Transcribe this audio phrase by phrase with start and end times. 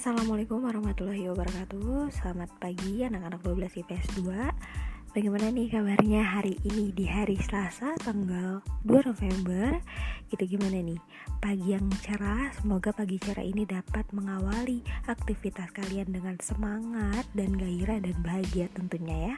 [0.00, 2.08] Assalamualaikum warahmatullahi wabarakatuh.
[2.08, 8.64] Selamat pagi anak-anak 12 IPS 2 Bagaimana nih kabarnya hari ini di hari Selasa tanggal
[8.88, 9.76] 2 November?
[10.32, 10.96] Itu gimana nih?
[11.44, 18.00] Pagi yang cerah Semoga pagi cerah ini dapat mengawali aktivitas kalian dengan semangat dan gairah
[18.00, 19.34] dan bahagia tentunya ya.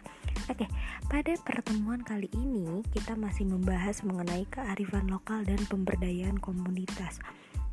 [0.46, 0.70] Oke,
[1.10, 7.18] pada pertemuan kali ini kita masih membahas mengenai kearifan lokal dan pemberdayaan komunitas.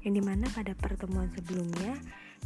[0.01, 1.93] Yang di mana pada pertemuan sebelumnya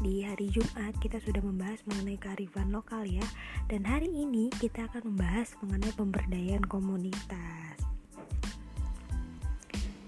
[0.02, 3.22] di hari Jumat kita sudah membahas mengenai kearifan lokal ya.
[3.70, 7.78] Dan hari ini kita akan membahas mengenai pemberdayaan komunitas.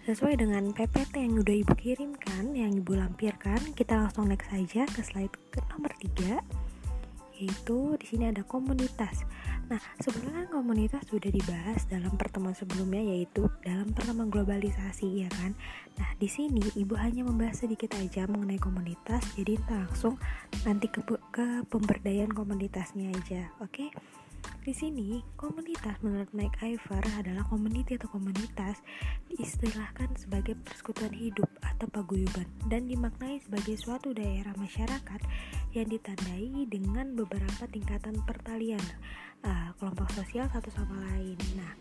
[0.06, 5.02] Sesuai dengan PPT yang udah ibu kirimkan yang ibu lampirkan kita langsung next saja ke
[5.02, 6.66] slide ke nomor 3
[7.36, 9.28] yaitu di sini ada komunitas
[9.66, 15.58] Nah, sebenarnya komunitas sudah dibahas dalam pertemuan sebelumnya yaitu dalam pertemuan globalisasi ya kan.
[15.98, 20.22] Nah, di sini Ibu hanya membahas sedikit aja mengenai komunitas, jadi langsung
[20.70, 21.02] nanti ke,
[21.34, 23.74] ke pemberdayaan komunitasnya aja, oke?
[23.74, 23.90] Okay?
[24.66, 28.82] Di sini, komunitas menurut Mike Iver adalah community atau komunitas
[29.30, 35.22] diistilahkan sebagai persekutuan hidup atau paguyuban dan dimaknai sebagai suatu daerah masyarakat
[35.74, 38.82] yang ditandai dengan beberapa tingkatan pertalian
[39.44, 41.36] uh, kelompok sosial satu sama lain.
[41.60, 41.74] Nah,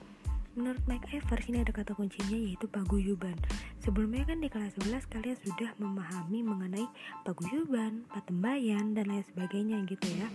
[0.58, 3.38] menurut Mike Iver ini ada kata kuncinya yaitu paguyuban.
[3.84, 6.86] Sebelumnya kan di kelas 11 kalian sudah memahami mengenai
[7.22, 10.28] paguyuban, patembayan dan lain sebagainya gitu ya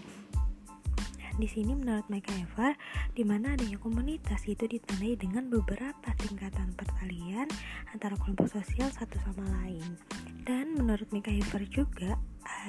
[1.40, 2.75] di sini menurut MacIver,
[3.16, 7.47] di mana adanya komunitas itu ditandai dengan beberapa tingkatan pertalian
[7.95, 9.95] antara kelompok sosial satu sama lain.
[10.44, 12.20] Dan menurut MacIver juga,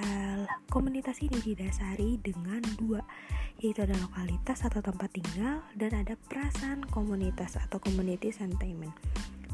[0.05, 3.03] uh, komunitas ini didasari dengan dua,
[3.59, 8.92] yaitu ada lokalitas atau tempat tinggal dan ada perasaan komunitas atau community sentiment.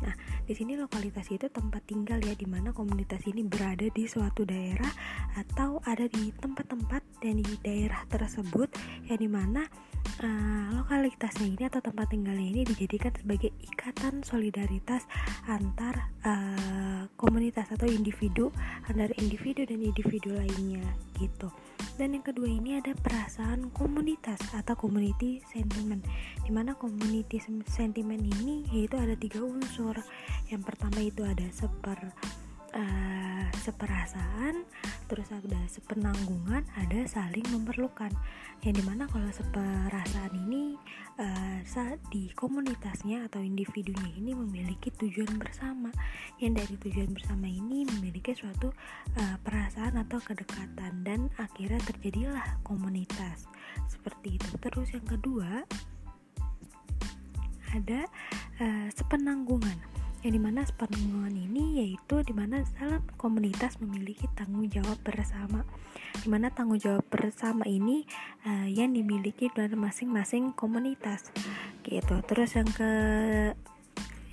[0.03, 4.45] Nah, di sini lokalitas itu tempat tinggal ya, di mana komunitas ini berada di suatu
[4.45, 4.91] daerah
[5.37, 8.69] atau ada di tempat-tempat dan di daerah tersebut
[9.09, 9.63] yang di mana
[10.23, 15.05] uh, lokalitasnya ini atau tempat tinggalnya ini dijadikan sebagai ikatan solidaritas
[15.51, 18.53] antar uh, komunitas atau individu
[18.89, 20.85] antara individu dan individu lainnya
[21.17, 21.49] gitu.
[21.97, 26.05] Dan yang kedua ini ada perasaan komunitas atau community sentiment
[26.45, 29.97] di mana community sentiment ini yaitu ada tiga unsur.
[30.53, 32.13] Yang pertama itu ada seper
[32.77, 34.63] uh, seperasaan
[35.07, 38.11] terus ada sepenanggungan ada saling memerlukan.
[38.65, 40.75] Yang di mana kalau seperasaan ini
[41.19, 45.91] uh, saat di komunitasnya atau individunya ini memiliki tujuan bersama.
[46.43, 48.75] Yang dari tujuan bersama ini memiliki suatu
[49.17, 53.47] uh, perasaan atau kedekatan dan akhirnya terjadilah komunitas.
[53.87, 54.51] Seperti itu.
[54.59, 55.65] Terus yang kedua
[57.75, 58.01] ada
[58.63, 64.97] uh, sepenanggungan yang di mana penanggungan ini yaitu di mana dalam komunitas memiliki tanggung jawab
[65.05, 65.67] bersama.
[66.17, 68.09] Di mana tanggung jawab bersama ini
[68.49, 71.29] uh, yang dimiliki dari masing-masing komunitas.
[71.85, 72.17] Gitu.
[72.25, 72.91] Terus yang ke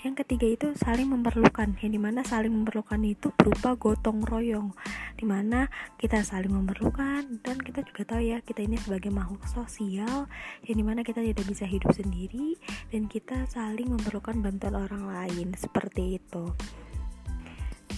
[0.04, 1.80] yang ketiga itu saling memerlukan.
[1.80, 4.76] Yang di mana saling memerlukan itu berupa gotong royong.
[5.16, 10.28] Di mana kita saling memerlukan dan kita juga tahu ya kita ini sebagai makhluk sosial.
[10.68, 12.60] Yang di mana kita tidak bisa hidup sendiri
[12.92, 15.56] dan kita saling memerlukan bantuan orang lain.
[15.56, 16.52] Seperti itu.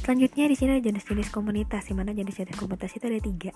[0.06, 3.50] Selanjutnya di sini ada jenis-jenis komunitas, di mana jenis-jenis komunitas itu ada tiga.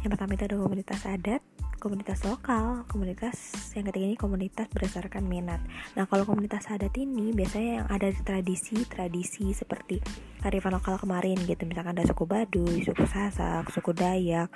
[0.00, 1.44] Yang pertama itu ada komunitas adat,
[1.84, 3.36] komunitas lokal, komunitas
[3.76, 5.60] yang ketiga ini komunitas berdasarkan minat.
[5.92, 10.00] Nah, kalau komunitas adat ini biasanya yang ada di tradisi-tradisi seperti
[10.40, 14.48] kearifan lokal kemarin gitu, misalkan ada suku Baduy, suku Sasak, suku Dayak,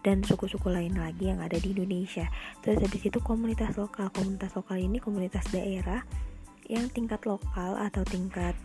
[0.00, 2.24] dan suku-suku lain lagi yang ada di Indonesia.
[2.64, 4.08] Terus habis itu komunitas lokal.
[4.16, 6.00] Komunitas lokal ini komunitas daerah
[6.64, 8.56] yang tingkat lokal atau tingkat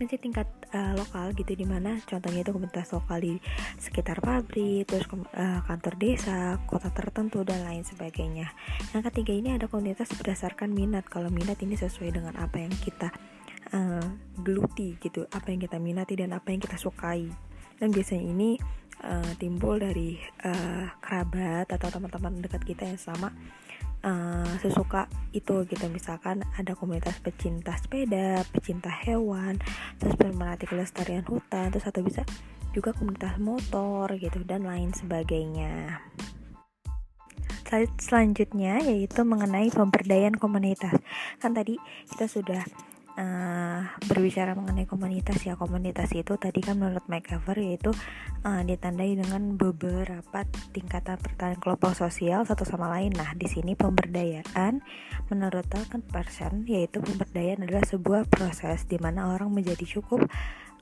[0.00, 3.36] masih tingkat uh, lokal gitu di mana contohnya itu komunitas lokal di
[3.76, 8.48] sekitar pabrik terus uh, kantor desa kota tertentu dan lain sebagainya.
[8.96, 11.04] Yang ketiga ini ada komunitas berdasarkan minat.
[11.04, 13.12] Kalau minat ini sesuai dengan apa yang kita
[13.76, 14.06] uh,
[14.40, 17.28] geluti gitu apa yang kita minati dan apa yang kita sukai.
[17.76, 18.56] Dan biasanya ini
[19.04, 20.16] uh, timbul dari
[20.48, 23.28] uh, kerabat atau teman-teman dekat kita yang sama
[24.04, 29.60] uh, sesuka itu gitu misalkan ada komunitas pecinta sepeda, pecinta hewan,
[30.00, 32.24] terus pemerhati kelestarian hutan, terus atau bisa
[32.70, 36.02] juga komunitas motor gitu dan lain sebagainya.
[38.02, 40.98] Selanjutnya yaitu mengenai pemberdayaan komunitas.
[41.38, 41.78] Kan tadi
[42.10, 42.66] kita sudah
[43.16, 47.90] uh, berbicara mengenai komunitas ya komunitas itu tadi kan menurut McEver yaitu
[48.44, 54.82] uh, ditandai dengan beberapa tingkatan pertahanan kelompok sosial satu sama lain nah di sini pemberdayaan
[55.32, 60.28] menurut Talcott Person yaitu pemberdayaan adalah sebuah proses di mana orang menjadi cukup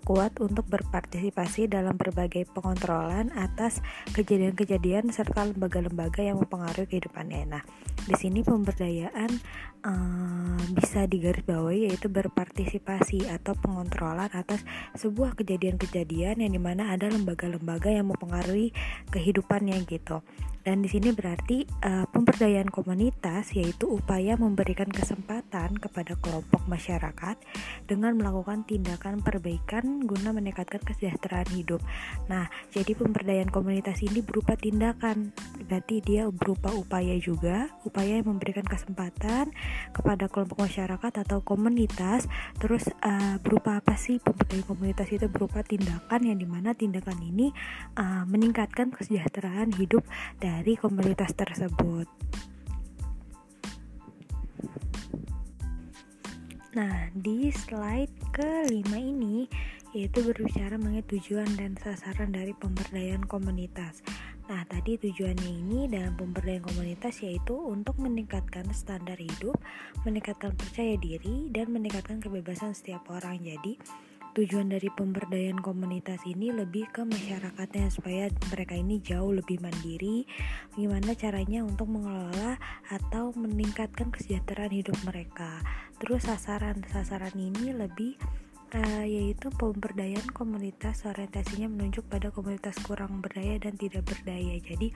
[0.07, 3.83] kuat untuk berpartisipasi dalam berbagai pengontrolan atas
[4.15, 7.43] kejadian-kejadian serta lembaga-lembaga yang mempengaruhi kehidupannya.
[7.45, 7.63] Nah,
[8.07, 9.29] di sini pemberdayaan
[9.85, 14.63] um, bisa digarisbawahi yaitu berpartisipasi atau pengontrolan atas
[14.95, 18.75] sebuah kejadian-kejadian yang di mana ada lembaga-lembaga yang mempengaruhi
[19.11, 20.23] kehidupannya gitu.
[20.69, 27.41] Dan di sini berarti uh, pemberdayaan komunitas yaitu upaya memberikan kesempatan kepada kelompok masyarakat
[27.89, 31.81] dengan melakukan tindakan perbaikan guna meningkatkan kesejahteraan hidup.
[32.29, 35.33] Nah, jadi pemberdayaan komunitas ini berupa tindakan.
[35.65, 39.49] Berarti dia berupa upaya juga, upaya yang memberikan kesempatan
[39.93, 42.27] kepada kelompok masyarakat atau komunitas.
[42.59, 47.53] Terus uh, berupa apa sih pemberdayaan komunitas itu berupa tindakan yang di mana tindakan ini
[47.97, 50.05] uh, meningkatkan kesejahteraan hidup
[50.39, 52.09] dari komunitas tersebut.
[56.79, 59.51] Nah, di slide kelima ini
[59.97, 64.05] yaitu berbicara mengenai tujuan dan sasaran dari pemberdayaan komunitas.
[64.49, 69.61] Nah, tadi tujuannya ini dalam pemberdayaan komunitas yaitu untuk meningkatkan standar hidup,
[70.09, 73.37] meningkatkan percaya diri, dan meningkatkan kebebasan setiap orang.
[73.45, 73.77] Jadi,
[74.39, 80.23] tujuan dari pemberdayaan komunitas ini lebih ke masyarakatnya supaya mereka ini jauh lebih mandiri
[80.79, 82.55] gimana caranya untuk mengelola
[82.87, 85.59] atau meningkatkan kesejahteraan hidup mereka
[85.99, 88.15] terus sasaran sasaran ini lebih
[88.75, 91.05] uh, yaitu pemberdayaan komunitas.
[91.07, 94.59] Orientasinya menunjuk pada komunitas kurang berdaya dan tidak berdaya.
[94.61, 94.93] Jadi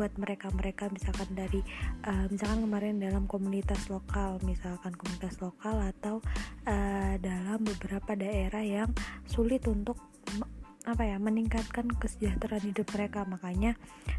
[0.00, 1.60] buat mereka-mereka misalkan dari
[2.08, 6.24] uh, misalkan kemarin dalam komunitas lokal misalkan komunitas lokal atau
[6.64, 8.90] uh, dalam beberapa daerah yang
[9.28, 10.00] sulit untuk
[10.84, 13.24] apa ya meningkatkan kesejahteraan hidup mereka.
[13.24, 13.74] Makanya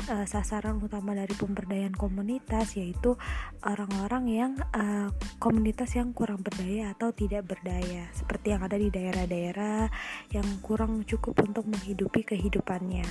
[0.09, 3.13] uh, sasaran utama dari pemberdayaan komunitas yaitu
[3.62, 8.09] orang-orang yang uh, komunitas yang kurang berdaya atau tidak berdaya.
[8.17, 9.88] Seperti yang ada di daerah-daerah
[10.33, 13.06] yang kurang cukup untuk menghidupi kehidupannya.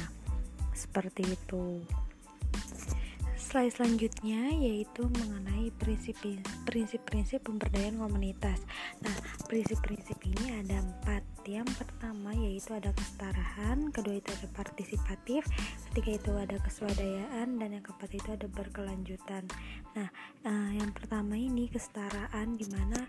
[0.75, 1.87] Seperti itu
[3.55, 8.59] slide selanjutnya yaitu mengenai prinsip-prinsip pemberdayaan komunitas.
[8.99, 9.15] Nah,
[9.47, 11.23] prinsip-prinsip ini ada empat.
[11.47, 15.47] Yang pertama yaitu ada kesetaraan, kedua itu ada partisipatif,
[15.87, 19.47] ketiga itu ada keswadayaan, dan yang keempat itu ada berkelanjutan.
[19.95, 20.11] Nah,
[20.51, 23.07] uh, yang pertama ini kesetaraan di mana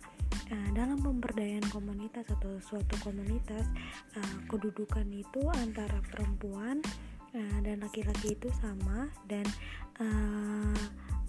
[0.53, 3.65] eh, dalam pemberdayaan komunitas atau suatu komunitas
[4.13, 6.86] uh, kedudukan itu antara perempuan
[7.33, 9.42] uh, dan laki-laki itu sama dan
[10.00, 10.86] uh,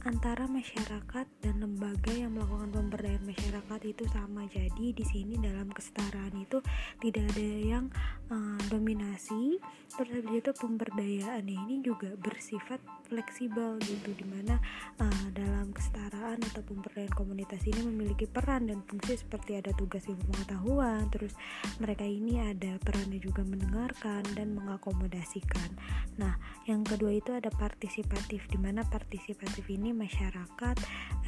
[0.06, 4.46] antara masyarakat dan lembaga yang melakukan pemberdayaan masyarakat itu sama.
[4.46, 6.62] Jadi di sini dalam kesetaraan itu
[7.02, 7.84] tidak ada yang
[8.30, 9.58] uh, dominasi.
[9.98, 12.78] Terus habis itu pemberdayaan ini juga bersifat
[13.10, 14.62] fleksibel gitu di mana
[15.02, 20.22] uh, dalam kesetaraan atau pemberdayaan komunitas ini memiliki peran dan fungsi seperti ada tugas ilmu
[20.30, 21.10] pengetahuan.
[21.10, 21.34] Terus
[21.82, 25.74] mereka ini ada perannya juga mendengarkan dan mengakomodasikan.
[26.22, 26.38] Nah,
[26.70, 30.76] yang kedua itu ada partisipatif di mana partisipatif ini masyarakat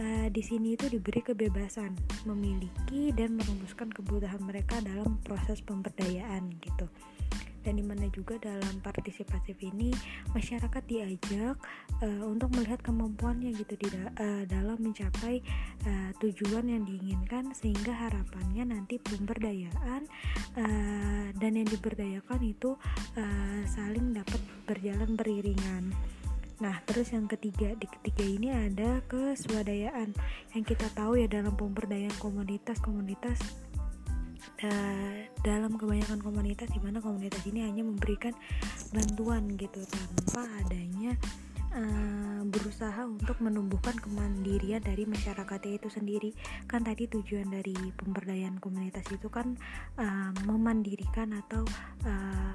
[0.00, 1.92] uh, di sini itu diberi kebebasan
[2.24, 6.88] memiliki dan merumuskan kebutuhan mereka dalam proses pemberdayaan gitu
[7.68, 9.92] dan di mana juga dalam partisipatif ini
[10.32, 11.60] masyarakat diajak
[12.00, 15.44] uh, untuk melihat kemampuannya gitu di uh, dalam mencapai
[15.84, 20.08] uh, tujuan yang diinginkan sehingga harapannya nanti pemberdayaan
[20.56, 22.72] uh, dan yang diberdayakan itu
[23.20, 25.92] uh, saling dapat berjalan beriringan.
[26.58, 30.10] Nah, terus yang ketiga, di ketiga ini ada keswadayaan.
[30.54, 33.38] Yang kita tahu ya dalam pemberdayaan komunitas-komunitas
[34.66, 38.34] uh, dalam kebanyakan komunitas di mana komunitas ini hanya memberikan
[38.90, 41.14] bantuan gitu tanpa adanya
[41.78, 46.30] uh, berusaha untuk menumbuhkan kemandirian dari masyarakatnya itu sendiri.
[46.66, 49.54] Kan tadi tujuan dari pemberdayaan komunitas itu kan
[49.94, 51.62] uh, memandirikan atau
[52.02, 52.54] uh,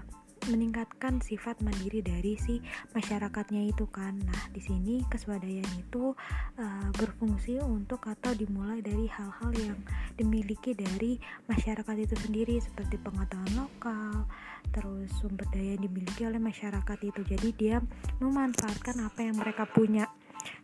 [0.50, 2.60] meningkatkan sifat mandiri dari si
[2.96, 4.18] masyarakatnya itu kan.
[4.24, 6.16] Nah, di sini keswadayaan itu
[6.58, 9.80] uh, berfungsi untuk atau dimulai dari hal-hal yang
[10.18, 14.26] dimiliki dari masyarakat itu sendiri seperti pengetahuan lokal,
[14.74, 17.22] terus sumber daya yang dimiliki oleh masyarakat itu.
[17.24, 17.78] Jadi dia
[18.18, 20.10] memanfaatkan apa yang mereka punya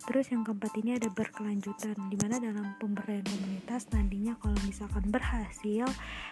[0.09, 5.85] Terus yang keempat ini ada berkelanjutan di mana dalam pemberdayaan komunitas nantinya kalau misalkan berhasil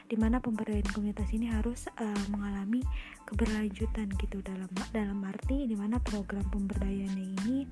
[0.10, 2.82] di mana pemberdayaan komunitas ini harus uh, mengalami
[3.30, 4.42] keberlanjutan gitu.
[4.42, 7.70] Dalam dalam arti di mana program pemberdayaan ini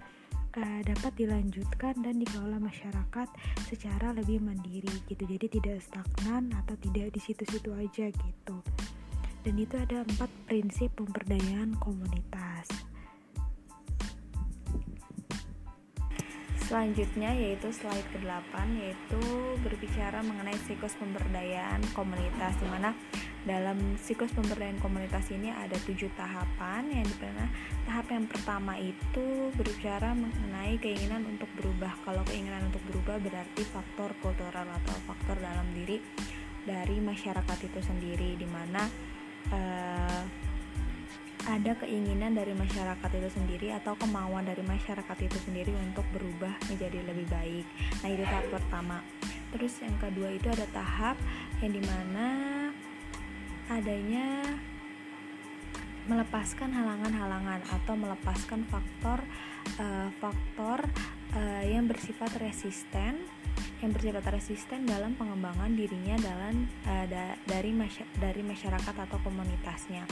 [0.62, 3.28] uh, dapat dilanjutkan dan dikelola masyarakat
[3.66, 5.26] secara lebih mandiri gitu.
[5.26, 8.58] Jadi tidak stagnan atau tidak di situ-situ aja gitu.
[9.46, 12.45] Dan itu ada empat prinsip pemberdayaan komunitas
[16.76, 19.24] selanjutnya yaitu slide ke-8 yaitu
[19.64, 22.92] berbicara mengenai siklus pemberdayaan komunitas di mana
[23.48, 27.48] dalam siklus pemberdayaan komunitas ini ada tujuh tahapan yang di mana
[27.88, 31.96] tahap yang pertama itu berbicara mengenai keinginan untuk berubah.
[32.04, 36.04] Kalau keinginan untuk berubah berarti faktor kultural atau faktor dalam diri
[36.68, 38.84] dari masyarakat itu sendiri di mana
[39.56, 40.45] uh,
[41.46, 47.06] ada keinginan dari masyarakat itu sendiri atau kemauan dari masyarakat itu sendiri untuk berubah menjadi
[47.06, 47.66] lebih baik.
[48.02, 48.98] Nah, itu tahap pertama.
[49.54, 51.18] Terus yang kedua itu ada tahap
[51.62, 52.28] yang di mana
[53.70, 54.42] adanya
[56.06, 59.26] melepaskan halangan-halangan atau melepaskan faktor
[59.82, 60.86] uh, faktor
[61.36, 63.28] uh, yang bersifat resisten
[63.84, 70.08] yang bersifat resisten dalam pengembangan dirinya dalam uh, da dari masy dari masyarakat atau komunitasnya.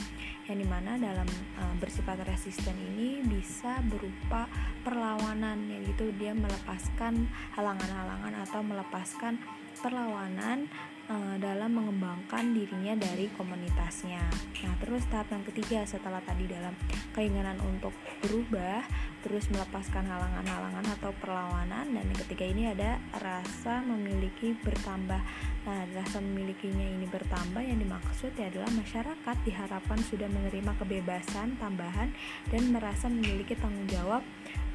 [0.48, 1.28] Yang di mana dalam
[1.58, 4.48] uh, bersifat resisten ini bisa berupa
[4.84, 9.40] perlawanan yang itu dia melepaskan halangan-halangan atau melepaskan
[9.80, 10.70] perlawanan
[11.10, 14.24] uh, dalam mengembangkan dirinya dari komunitasnya.
[14.64, 16.72] Nah, terus tahap yang ketiga setelah tadi dalam
[17.12, 17.92] keinginan untuk
[18.24, 18.84] berubah,
[19.24, 25.22] terus melepaskan halangan-halangan atau perlawanan dan yang ketiga ini ada rasa memiliki bertambah.
[25.64, 32.12] Nah, rasa memilikinya ini bertambah yang dimaksud ya adalah masyarakat diharapkan sudah menerima kebebasan tambahan
[32.52, 34.24] dan merasa memiliki tanggung jawab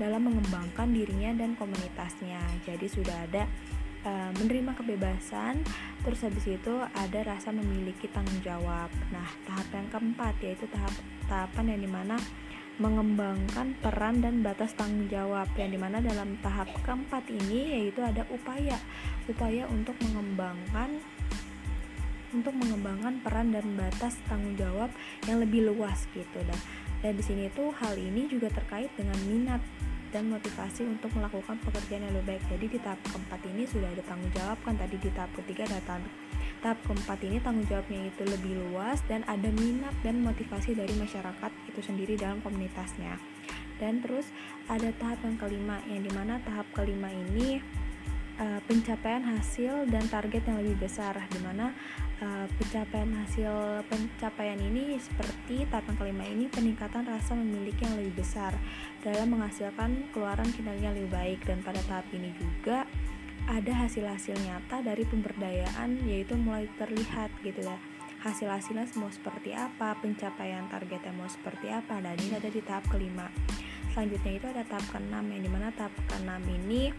[0.00, 2.40] dalam mengembangkan dirinya dan komunitasnya.
[2.64, 3.44] Jadi sudah ada
[4.05, 5.62] uh, menerima kebebasan
[6.02, 8.90] terus habis itu ada rasa memiliki tanggung jawab.
[9.11, 10.95] Nah tahap yang keempat yaitu tahap
[11.26, 12.17] tahapan yang di mana
[12.78, 15.50] mengembangkan peran dan batas tanggung jawab.
[15.59, 18.78] Yang di mana dalam tahap keempat ini yaitu ada upaya.
[19.26, 21.02] Upaya untuk mengembangkan
[22.28, 24.93] untuk mengembangkan peran dan batas tanggung jawab
[25.25, 26.38] yang lebih luas gitu.
[26.45, 26.61] Dah
[26.99, 29.62] dan di sini tuh hal ini juga terkait dengan minat
[30.10, 32.42] dan motivasi untuk melakukan pekerjaan yang lebih baik.
[32.48, 35.80] Jadi di tahap keempat ini sudah ada tanggung jawab kan tadi di tahap ketiga ada
[35.84, 36.02] tahap,
[36.64, 41.52] tahap keempat ini tanggung jawabnya itu lebih luas dan ada minat dan motivasi dari masyarakat
[41.68, 43.20] itu sendiri dalam komunitasnya.
[43.78, 44.26] Dan terus
[44.66, 47.62] ada tahap yang kelima yang di mana tahap kelima ini
[48.38, 51.75] uh, pencapaian hasil dan target yang lebih besar di mana
[52.23, 58.23] uh, pencapaian hasil pencapaian ini seperti tahap yang kelima ini peningkatan rasa memiliki yang lebih
[58.23, 58.54] besar
[59.02, 61.40] dalam menghasilkan keluaran kinerja lebih baik.
[61.45, 62.87] Dan pada tahap ini juga
[63.49, 67.78] ada hasil-hasil nyata dari pemberdayaan yaitu mulai terlihat gitu ya
[68.18, 73.30] hasil-hasilnya mau seperti apa pencapaian targetnya mau seperti apa dan ini ada di tahap kelima.
[73.95, 76.90] Selanjutnya itu ada tahap keenam yang di mana tahap keenam ini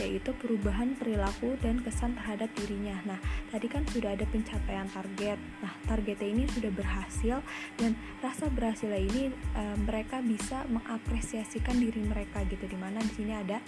[0.00, 2.98] yaitu perubahan perilaku dan kesan terhadap dirinya.
[3.06, 3.18] Nah,
[3.50, 5.38] tadi kan sudah ada pencapaian target.
[5.62, 7.40] Nah, targetnya ini sudah berhasil
[7.78, 12.66] dan rasa berhasilnya ini e, mereka bisa mengapresiasikan diri mereka gitu.
[12.66, 13.58] Di mana di sini ada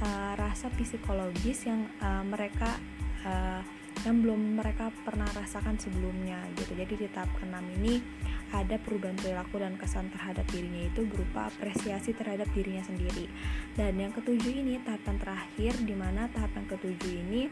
[0.00, 2.76] e, rasa psikologis yang e, mereka
[3.24, 3.32] e,
[4.06, 6.76] yang belum mereka pernah rasakan sebelumnya gitu.
[6.78, 7.98] Jadi di tahap keenam ini
[8.54, 13.26] ada perubahan perilaku dan kesan terhadap dirinya itu berupa apresiasi terhadap dirinya sendiri.
[13.74, 17.42] Dan yang ketujuh ini tahapan terakhir di mana tahapan ketujuh ini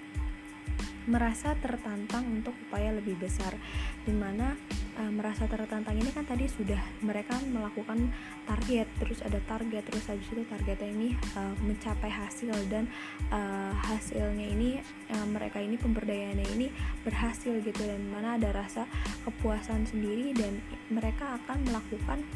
[1.07, 3.55] merasa tertantang untuk upaya lebih besar.
[4.03, 4.55] Di mana
[4.99, 8.11] uh, merasa tertantang ini kan tadi sudah mereka melakukan
[8.47, 11.09] target terus ada target terus habis itu targetnya ini
[11.39, 12.91] uh, mencapai hasil dan
[13.31, 14.83] uh, hasilnya ini
[15.15, 16.67] uh, mereka ini pemberdayaannya ini
[17.07, 17.83] berhasil gitu.
[17.87, 18.85] Dan mana ada rasa
[19.23, 20.59] kepuasan sendiri dan
[20.91, 22.27] mereka akan melakukan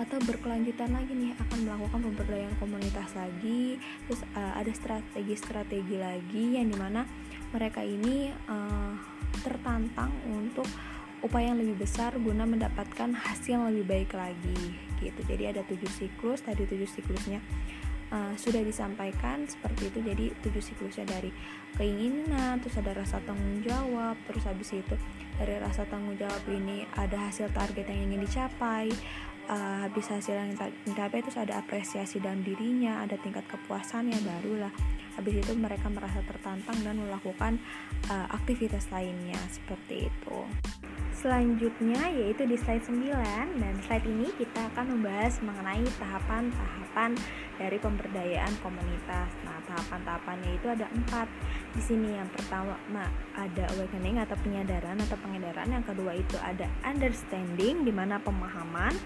[0.00, 3.76] atau berkelanjutan lagi nih akan melakukan pemberdayaan komunitas lagi.
[4.08, 7.04] Terus uh, ada strategi-strategi lagi yang di mana
[7.50, 8.94] mereka ini uh,
[9.42, 10.66] tertantang untuk
[11.20, 15.20] upaya yang lebih besar guna mendapatkan hasil yang lebih baik lagi gitu.
[15.24, 17.40] Jadi ada tujuh siklus tadi tujuh siklusnya
[18.08, 19.98] uh, sudah disampaikan seperti itu.
[20.00, 21.28] Jadi tujuh siklusnya dari
[21.76, 24.96] keinginan terus ada rasa tanggung jawab terus habis itu
[25.36, 28.90] dari rasa tanggung jawab ini ada hasil target yang ingin dicapai
[29.48, 30.50] uh, habis hasil yang
[30.84, 34.72] dicapai terus ada apresiasi dalam dirinya ada tingkat kepuasan yang baru lah
[35.20, 37.60] habis itu mereka merasa tertantang dan melakukan
[38.08, 40.38] uh, aktivitas lainnya seperti itu
[41.20, 47.12] selanjutnya yaitu di slide 9 dan slide ini kita akan membahas mengenai tahapan-tahapan
[47.60, 49.28] dari pemberdayaan komunitas.
[49.44, 51.28] Nah, tahapan-tahapannya itu ada empat.
[51.76, 52.72] Di sini yang pertama
[53.36, 58.96] ada awakening atau penyadaran atau pengedaran, yang kedua itu ada understanding di mana pemahaman,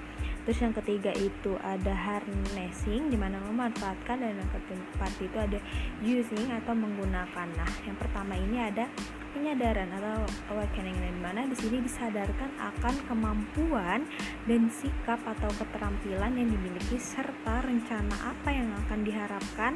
[0.45, 5.59] terus yang ketiga itu ada harnessing di mana memanfaatkan dan yang keempat itu ada
[6.05, 7.49] using atau menggunakan.
[7.57, 8.85] Nah, yang pertama ini ada
[9.33, 10.23] penyadaran atau
[10.55, 14.07] awakening di mana di sini disadarkan akan kemampuan
[14.47, 19.75] dan sikap atau keterampilan yang dimiliki serta rencana apa yang akan diharapkan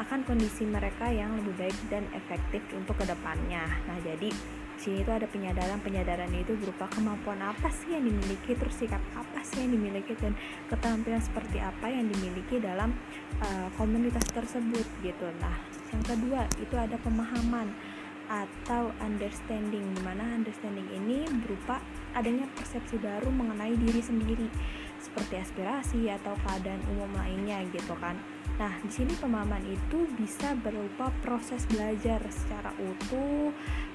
[0.00, 3.64] akan kondisi mereka yang lebih baik dan efektif untuk ke depannya.
[3.88, 4.32] Nah, jadi
[4.82, 9.38] sini itu ada penyadaran penyadaran itu berupa kemampuan apa sih yang dimiliki terus sikap apa
[9.46, 10.34] sih yang dimiliki dan
[10.66, 12.90] keterampilan seperti apa yang dimiliki dalam
[13.38, 15.26] uh, komunitas tersebut gitu.
[15.38, 15.54] Nah
[15.94, 17.70] yang kedua itu ada pemahaman
[18.26, 21.78] atau understanding di mana understanding ini berupa
[22.18, 24.48] adanya persepsi baru mengenai diri sendiri
[24.98, 28.18] seperti aspirasi atau keadaan umum lainnya gitu kan
[28.60, 33.50] Nah, di sini pemahaman itu bisa berupa proses belajar secara utuh,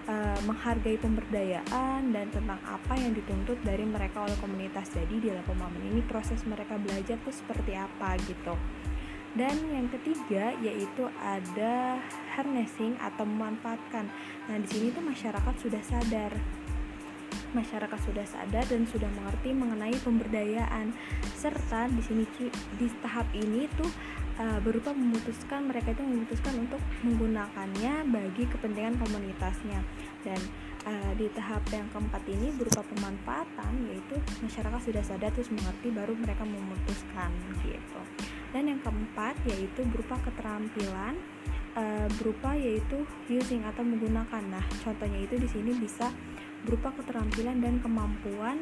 [0.09, 4.91] e, menghargai pemberdayaan dan tentang apa yang dituntut dari mereka oleh komunitas.
[4.91, 8.57] Jadi di dalam pemahaman ini proses mereka belajar tuh seperti apa gitu.
[9.37, 12.01] Dan yang ketiga yaitu ada
[12.33, 14.09] harnessing atau memanfaatkan.
[14.49, 16.33] Nah, di sini tuh masyarakat sudah sadar
[17.55, 20.91] masyarakat sudah sadar dan sudah mengerti mengenai pemberdayaan
[21.37, 22.23] serta di sini
[22.75, 23.87] di tahap ini tuh
[24.39, 29.81] uh, berupa memutuskan mereka itu memutuskan untuk menggunakannya bagi kepentingan komunitasnya.
[30.23, 30.39] Dan
[30.85, 36.13] uh, di tahap yang keempat ini berupa pemanfaatan yaitu masyarakat sudah sadar terus mengerti baru
[36.15, 37.29] mereka memutuskan
[37.65, 38.01] gitu.
[38.53, 41.17] Dan yang keempat yaitu berupa keterampilan
[41.77, 44.43] uh, berupa yaitu using atau menggunakan.
[44.49, 46.09] Nah contohnya itu di sini bisa
[46.65, 48.57] berupa keterampilan dan kemampuan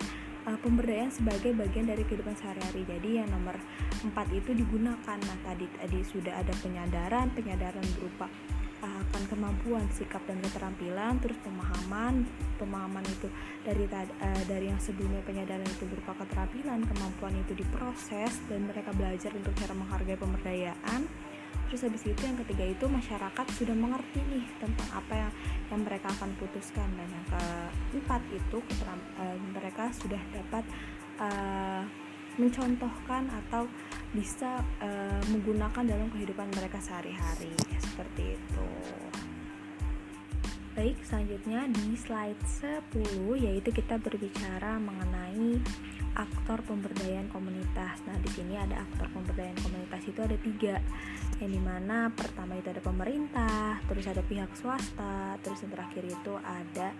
[0.45, 2.85] uh, pemberdayaan sebagai bagian dari kehidupan sehari-hari.
[2.85, 3.57] Jadi yang nomor
[4.05, 5.17] 4 itu digunakan.
[5.17, 8.29] Nah, tadi tadi sudah ada penyadaran, penyadaran berupa
[8.85, 12.23] uh, akan kemampuan, sikap dan keterampilan, terus pemahaman.
[12.55, 13.27] Pemahaman itu
[13.65, 19.33] dari uh, dari yang sebelumnya penyadaran itu berupa keterampilan, kemampuan itu diproses dan mereka belajar
[19.35, 21.03] untuk cara menghargai pemberdayaan
[21.67, 25.31] terus habis itu yang ketiga itu masyarakat sudah mengerti nih tentang apa yang
[25.73, 30.63] yang mereka akan putuskan dan yang keempat itu uh, mereka sudah dapat
[31.19, 31.83] uh,
[32.35, 33.63] mencontohkan atau
[34.11, 38.65] bisa uh, menggunakan dalam kehidupan mereka sehari-hari seperti itu.
[40.75, 42.35] Baik, selanjutnya di slide
[42.91, 42.99] 10
[43.39, 45.63] yaitu kita berbicara mengenai
[46.19, 48.03] aktor pemberdayaan komunitas.
[48.03, 50.83] Nah, di sini ada aktor pemberdayaan komunitas itu ada tiga,
[51.39, 56.33] yang di mana pertama itu ada pemerintah, terus ada pihak swasta, terus yang terakhir itu
[56.43, 56.91] ada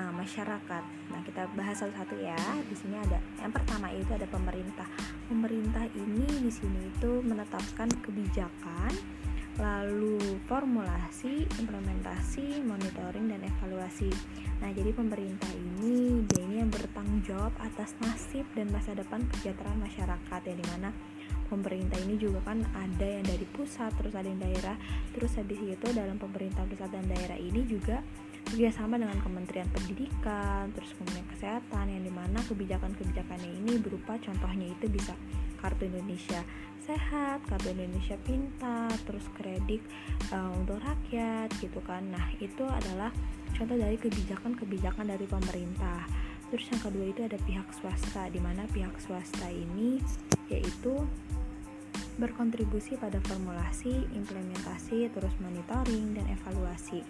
[0.00, 0.84] uh, masyarakat.
[1.12, 2.40] Nah, kita bahas satu-satu ya.
[2.64, 4.88] Di sini ada yang pertama itu ada pemerintah.
[5.28, 9.20] Pemerintah ini di sini itu menetapkan kebijakan
[9.60, 10.16] lalu
[10.48, 14.08] formulasi, implementasi, monitoring dan evaluasi.
[14.64, 19.80] Nah, jadi pemerintah ini dia ini yang bertanggung jawab atas nasib dan masa depan kesejahteraan
[19.82, 20.88] masyarakat ya di mana
[21.52, 24.72] pemerintah ini juga kan ada yang dari pusat terus ada yang daerah
[25.12, 28.00] terus habis itu dalam pemerintah pusat dan daerah ini juga
[28.48, 34.88] kerjasama dengan Kementerian Pendidikan terus Kementerian Kesehatan yang di mana kebijakan-kebijakannya ini berupa contohnya itu
[34.88, 35.12] bisa
[35.62, 36.42] Kartu Indonesia
[36.82, 39.80] sehat, kartu Indonesia pintar, terus kredit
[40.34, 42.02] uh, untuk rakyat gitu kan.
[42.10, 43.14] Nah, itu adalah
[43.54, 46.02] contoh dari kebijakan-kebijakan dari pemerintah.
[46.50, 50.02] Terus yang kedua itu ada pihak swasta, di mana pihak swasta ini
[50.52, 51.00] yaitu
[52.20, 57.00] berkontribusi pada formulasi, implementasi, terus monitoring dan evaluasi.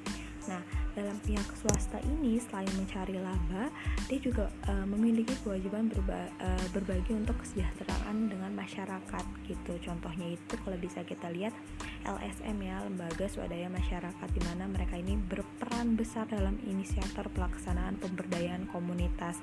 [0.50, 3.70] Nah, dalam pihak swasta ini selain mencari laba,
[4.10, 9.72] dia juga uh, memiliki kewajiban berba uh, berbagi untuk kesejahteraan dengan masyarakat gitu.
[9.82, 11.54] Contohnya itu kalau bisa kita lihat
[12.02, 18.66] LSM ya, lembaga swadaya masyarakat di mana mereka ini berperan besar dalam inisiator pelaksanaan pemberdayaan
[18.68, 19.38] komunitas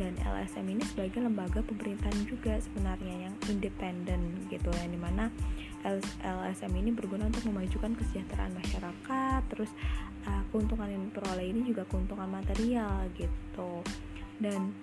[0.00, 5.28] dan LSM ini sebagai lembaga pemerintahan juga sebenarnya yang independen gitu yang di mana
[6.50, 9.70] LSM ini berguna untuk memajukan kesejahteraan masyarakat terus
[10.26, 13.86] uh, keuntungan yang diperoleh ini juga keuntungan material gitu.
[14.42, 14.74] Dan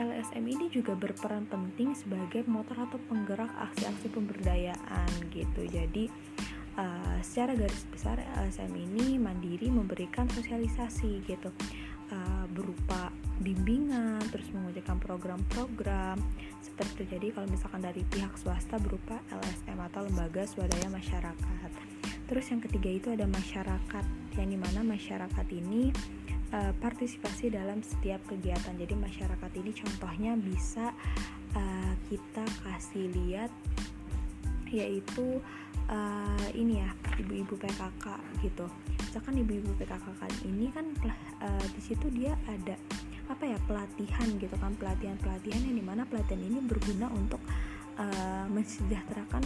[0.00, 5.68] LSM ini juga berperan penting sebagai motor atau penggerak aksi-aksi pemberdayaan gitu.
[5.68, 6.08] Jadi
[6.80, 11.52] uh, secara garis besar LSM ini mandiri memberikan sosialisasi gitu.
[12.10, 16.20] Uh, berupa bimbingan, terus mengujakan program-program
[16.60, 17.04] seperti itu.
[17.16, 21.70] Jadi kalau misalkan dari pihak swasta berupa LSM atau lembaga swadaya masyarakat.
[22.28, 24.04] Terus yang ketiga itu ada masyarakat,
[24.38, 25.90] yang di mana masyarakat ini
[26.54, 28.76] uh, partisipasi dalam setiap kegiatan.
[28.76, 30.94] Jadi masyarakat ini contohnya bisa
[31.56, 33.50] uh, kita kasih lihat
[34.70, 35.42] yaitu
[35.90, 38.06] uh, ini ya ibu-ibu PKK
[38.46, 38.70] gitu
[39.10, 40.86] misalkan ibu-ibu PKK kali ini kan
[41.42, 42.78] uh, di situ dia ada
[43.30, 47.38] apa ya pelatihan gitu kan pelatihan pelatihan yang di mana pelatihan ini berguna untuk
[47.94, 49.44] uh, mensejahterakan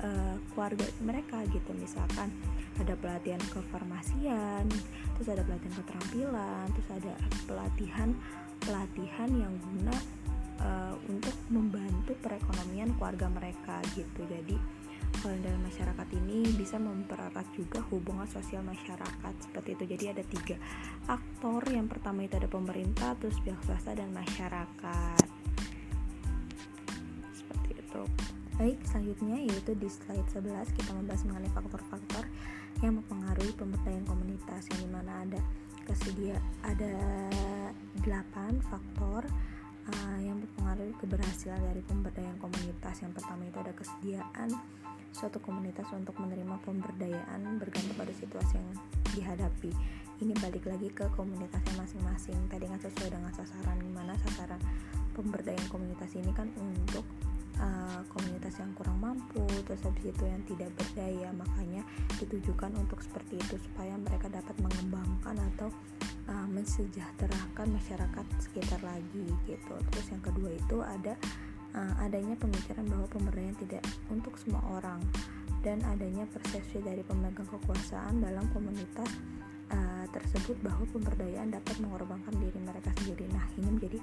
[0.00, 1.70] uh, keluarga mereka gitu.
[1.76, 2.32] Misalkan
[2.80, 4.64] ada pelatihan kefarmasian
[5.16, 7.12] terus ada pelatihan keterampilan terus ada
[7.48, 8.08] pelatihan
[8.60, 9.96] pelatihan yang guna
[10.64, 14.24] uh, untuk membantu perekonomian keluarga mereka gitu.
[14.28, 14.56] Jadi
[15.22, 19.84] kalau dalam masyarakat ini bisa mempererat juga hubungan sosial masyarakat seperti itu.
[19.96, 20.56] Jadi ada tiga
[21.08, 21.62] aktor.
[21.68, 25.26] Yang pertama itu ada pemerintah terus pihak swasta dan masyarakat.
[27.32, 28.02] Seperti itu.
[28.56, 32.24] Baik selanjutnya yaitu di slide 11 kita membahas mengenai faktor-faktor
[32.84, 35.40] yang mempengaruhi pemberdayaan komunitas yang di mana ada
[35.86, 36.92] kesedia ada
[38.02, 39.28] 8 faktor
[39.92, 43.02] uh, yang mempengaruhi keberhasilan dari pemberdayaan komunitas.
[43.02, 44.48] Yang pertama itu ada kesediaan
[45.16, 48.70] suatu komunitas untuk menerima pemberdayaan bergantung pada situasi yang
[49.16, 49.72] dihadapi.
[50.16, 52.36] Ini balik lagi ke komunitasnya masing-masing.
[52.48, 54.60] Tadi kan sesuai dengan sasaran gimana sasaran
[55.16, 57.04] pemberdayaan komunitas ini kan untuk
[57.60, 61.28] uh, komunitas yang kurang mampu terus habis itu yang tidak berdaya.
[61.32, 61.82] Makanya
[62.20, 65.68] ditujukan untuk seperti itu supaya mereka dapat mengembangkan atau
[66.28, 69.74] uh, mensejahterakan masyarakat sekitar lagi gitu.
[69.92, 71.14] Terus yang kedua itu ada
[71.74, 75.00] uh, adanya pemikiran bahwa pemberdayaan tidak untuk semua orang
[75.66, 79.10] dan adanya persepsi dari pemegang kekuasaan dalam komunitas
[79.74, 83.26] uh, tersebut bahwa pemberdayaan dapat mengorbankan diri mereka sendiri.
[83.34, 83.98] Nah ini menjadi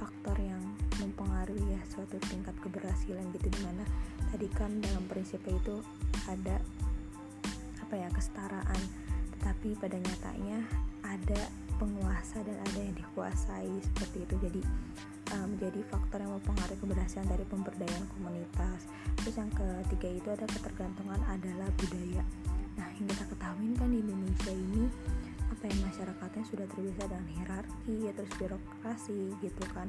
[0.00, 0.60] faktor yang
[0.96, 3.84] mempengaruhi ya suatu tingkat keberhasilan gitu di mana
[4.32, 5.76] tadi kan dalam prinsipnya itu
[6.28, 6.56] ada
[7.84, 8.82] apa ya kesetaraan.
[9.40, 10.68] Tetapi pada nyatanya
[11.10, 11.40] ada
[11.82, 14.34] penguasa dan ada yang dikuasai seperti itu.
[14.46, 14.62] Jadi
[15.30, 18.90] menjadi faktor yang mempengaruhi keberhasilan dari pemberdayaan komunitas.
[19.22, 22.22] Terus yang ketiga itu ada ketergantungan adalah budaya.
[22.74, 24.90] Nah yang kita ketahui kan di Indonesia ini
[25.50, 29.86] apa yang masyarakatnya sudah terbiasa dengan hierarki ya terus birokrasi gitu kan.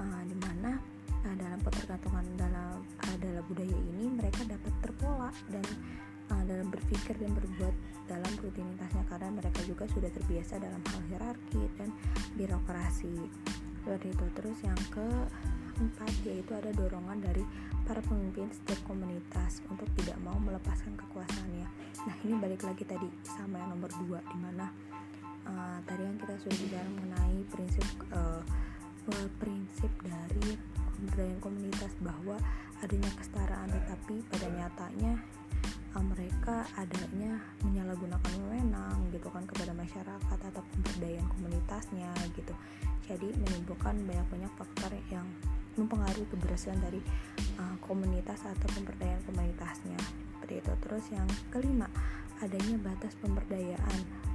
[0.00, 0.80] Uh, di mana
[1.28, 2.80] uh, dalam ketergantungan dalam
[3.20, 5.66] dalam budaya ini mereka dapat terpola dan
[6.30, 7.74] uh, dalam berpikir dan berbuat
[8.10, 11.94] dalam rutinitasnya karena mereka juga sudah terbiasa dalam hal hierarki dan
[12.34, 13.14] birokrasi.
[13.80, 14.26] Seperti itu.
[14.34, 17.44] Terus yang keempat yaitu ada dorongan dari
[17.86, 21.66] para pemimpin setiap komunitas untuk tidak mau melepaskan kekuasaannya.
[22.06, 24.66] Nah ini balik lagi tadi sama yang nomor dua di mana
[25.46, 28.42] uh, tadi yang kita sudah bicara mengenai prinsip uh,
[29.42, 30.54] prinsip dari
[31.00, 32.36] pemberdayaan komunitas bahwa
[32.84, 35.12] adanya kesetaraan tetapi pada nyatanya
[35.98, 42.54] mereka adanya menyalahgunakan wewenang gitu kan kepada masyarakat atau pemberdayaan komunitasnya gitu.
[43.10, 45.26] Jadi menimbulkan banyak-banyak faktor yang
[45.74, 47.02] mempengaruhi keberhasilan dari
[47.58, 49.98] uh, komunitas atau pemberdayaan komunitasnya.
[50.38, 50.72] Seperti itu.
[50.86, 51.90] Terus yang kelima
[52.38, 54.30] adanya batas pemberdayaan.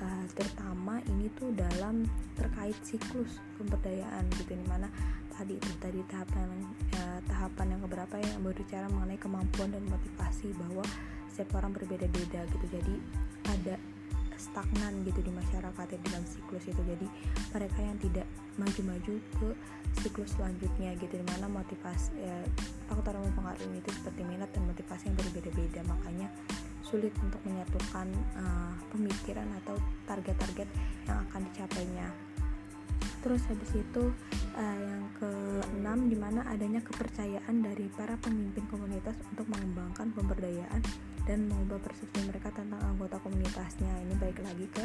[0.00, 4.88] Uh, terutama ini tuh dalam terkait siklus pemberdayaan gitu mana
[5.40, 6.52] tadi itu tadi tahapan
[7.00, 10.84] uh, tahapan yang keberapa yang berbicara mengenai kemampuan dan motivasi bahwa
[11.32, 12.66] setiap orang berbeda-beda gitu.
[12.68, 12.94] Jadi
[13.48, 13.80] ada
[14.36, 16.82] stagnan gitu di masyarakat ya dalam siklus itu.
[16.84, 17.08] Jadi
[17.56, 18.28] mereka yang tidak
[18.60, 19.48] maju-maju ke
[20.04, 22.36] siklus selanjutnya gitu di mana motivasi ya,
[22.92, 25.80] faktor yang mempengaruhi itu seperti minat dan motivasi yang berbeda-beda.
[25.88, 26.28] Makanya
[26.84, 30.68] sulit untuk menyatukan uh, pemikiran atau target-target
[31.08, 32.12] yang akan dicapainya
[33.20, 34.12] terus habis itu
[34.56, 40.80] uh, yang keenam di mana adanya kepercayaan dari para pemimpin komunitas untuk mengembangkan pemberdayaan
[41.28, 43.92] dan mengubah persepsi mereka tentang anggota komunitasnya.
[44.08, 44.84] Ini baik lagi ke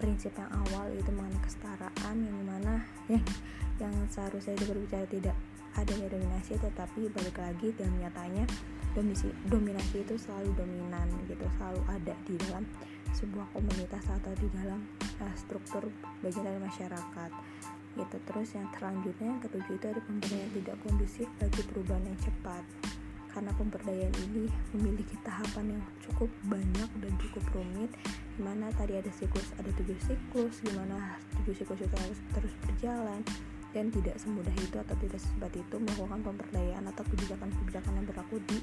[0.00, 2.72] prinsip yang awal itu mengenai kesetaraan yang di mana
[3.08, 3.24] yang
[3.82, 5.36] yang seharusnya itu berbicara tidak
[5.78, 8.44] adanya dominasi tetapi balik lagi dan nyatanya
[8.92, 12.66] domisi, dominasi itu selalu dominan gitu selalu ada di dalam
[13.14, 14.80] sebuah komunitas atau di dalam
[15.20, 15.88] uh, struktur
[16.24, 17.30] bagian dari masyarakat.
[17.98, 18.16] Gitu.
[18.22, 22.64] Terus yang selanjutnya yang ketujuh itu ada pemberdayaan tidak kondusif bagi perubahan yang cepat.
[23.30, 27.90] Karena pemberdayaan ini memiliki tahapan yang cukup banyak dan cukup rumit
[28.40, 32.54] di mana tadi ada siklus ada tujuh siklus di mana tujuh siklus itu harus terus
[32.66, 33.20] berjalan
[33.70, 38.58] dan tidak semudah itu atau tidak secepat itu melakukan pemberdayaan atau kebijakan-kebijakan yang berlaku di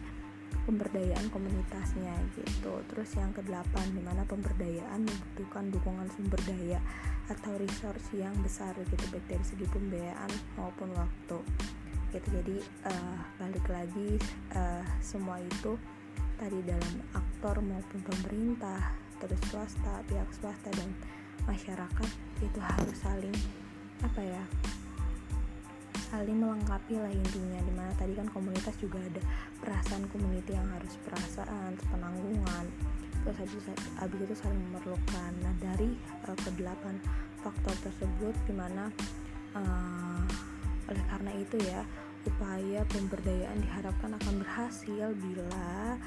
[0.68, 2.74] pemberdayaan komunitasnya gitu.
[2.92, 6.80] Terus yang kedelapan di mana pemberdayaan membutuhkan dukungan sumber daya
[7.32, 11.40] atau resource yang besar gitu baik dari segi pembiayaan maupun waktu.
[12.12, 12.58] Gitu jadi
[12.88, 14.20] uh, balik lagi
[14.56, 15.76] uh, semua itu
[16.38, 20.90] tadi dalam aktor maupun pemerintah terus swasta pihak swasta dan
[21.50, 22.10] masyarakat
[22.46, 23.34] itu harus saling
[24.06, 24.44] apa ya
[26.08, 27.60] saling melengkapi lah intinya.
[27.64, 29.22] Di mana tadi kan komunitas juga ada
[29.60, 32.66] perasaan community yang harus perasaan penanggungan
[33.28, 33.64] terus habis,
[34.00, 35.32] habis itu saling memerlukan.
[35.44, 35.92] Nah dari
[36.24, 36.96] uh, kedelapan
[37.44, 38.88] faktor tersebut di mana
[39.52, 40.24] uh,
[40.88, 41.84] oleh karena itu ya,
[42.24, 46.00] upaya pemberdayaan diharapkan akan berhasil bila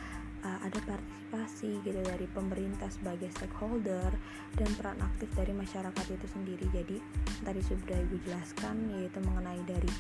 [0.45, 4.11] uh, ada partisipasi gitu dari pemerintah sebagai stakeholder
[4.57, 6.67] dan peran aktif dari masyarakat itu sendiri.
[6.73, 6.97] Jadi
[7.45, 9.93] tadi sudah ibu jelaskan yaitu mengenai dari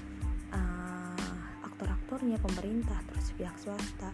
[0.55, 4.11] uh, aktor-aktornya pemerintah terus pihak swasta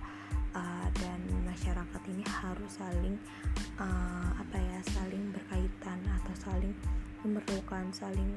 [0.55, 3.17] uh, dan masyarakat ini harus saling
[3.81, 6.73] uh, apa ya saling berkaitan atau saling
[7.25, 8.29] memerlukan saling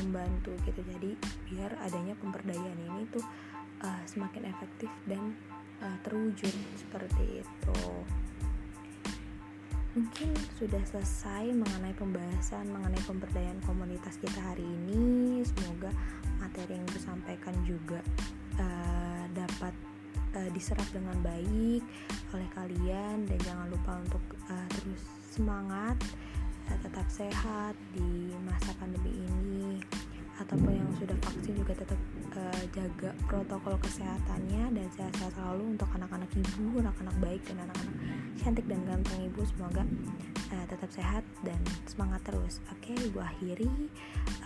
[0.00, 1.12] membantu gitu jadi
[1.50, 3.24] biar adanya pemberdayaan ini tuh
[3.84, 5.36] uh, semakin efektif dan
[5.82, 7.80] uh, terwujud seperti itu.
[9.90, 15.42] Mungkin sudah selesai mengenai pembahasan mengenai pemberdayaan komunitas kita hari ini.
[15.42, 15.90] Semoga
[16.38, 17.98] materi yang disampaikan juga
[18.62, 19.74] uh, dapat
[20.38, 21.82] uh, diserap dengan baik
[22.30, 23.26] oleh kalian.
[23.26, 25.02] Dan jangan lupa untuk uh, terus
[25.34, 25.98] semangat
[26.70, 29.82] uh, tetap sehat di masa pandemi ini
[30.40, 32.00] ataupun yang sudah vaksin juga tetap
[32.32, 37.96] uh, jaga protokol kesehatannya dan sehat-sehat selalu untuk anak-anak ibu, anak-anak baik dan anak-anak
[38.40, 39.84] cantik dan ganteng ibu semoga
[40.56, 42.64] uh, tetap sehat dan semangat terus.
[42.72, 43.68] Oke, ibu akhiri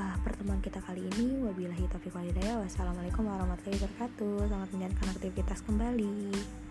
[0.03, 1.47] uh, pertemuan kita kali ini.
[1.47, 2.59] Wabillahi taufiq walhidayah.
[2.67, 4.51] Wassalamualaikum warahmatullahi wabarakatuh.
[4.51, 6.64] Selamat menjalankan aktivitas kembali.